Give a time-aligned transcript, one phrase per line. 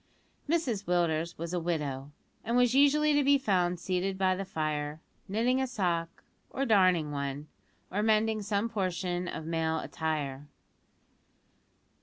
[0.49, 2.11] Mrs Willders was a widow,
[2.43, 7.11] and was usually to be found seated by the fire, knitting a sock, or darning
[7.11, 7.47] one,
[7.91, 10.47] or mending some portion of male attire.